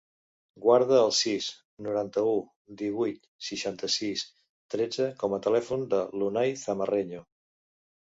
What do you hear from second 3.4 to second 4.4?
seixanta-sis,